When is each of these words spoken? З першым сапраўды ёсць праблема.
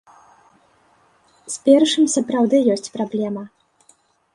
З 1.57 1.69
першым 1.69 2.11
сапраўды 2.17 2.67
ёсць 2.79 2.93
праблема. 2.97 3.51